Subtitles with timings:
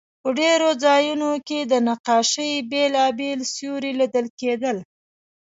[0.21, 4.77] په ډېرو ځایونو کې د نقاشۍ بېلابېل سیوري لیدل کېدل.